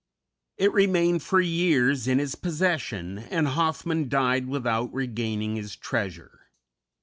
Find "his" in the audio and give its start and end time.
2.17-2.33, 5.57-5.75